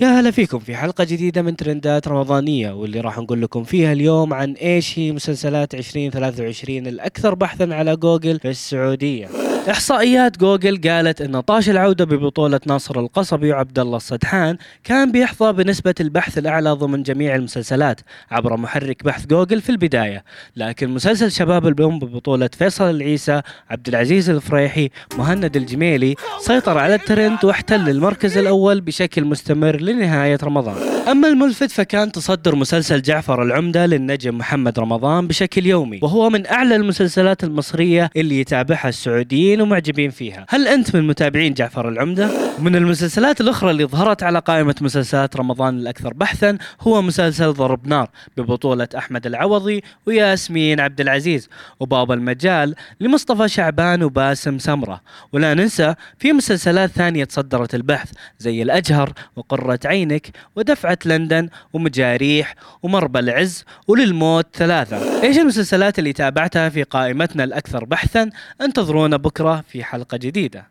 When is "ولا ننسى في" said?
55.32-56.32